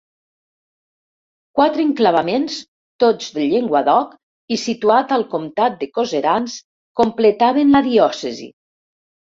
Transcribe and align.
Quatre 1.59 1.83
enclavaments, 1.87 2.55
tots 3.03 3.29
del 3.37 3.45
Llenguadoc 3.53 4.17
i 4.57 4.59
situats 4.63 5.15
al 5.21 5.29
comtat 5.37 5.79
de 5.85 5.91
Coserans, 6.01 6.59
completaven 7.05 7.79
la 7.79 7.87
diòcesi. 7.93 8.53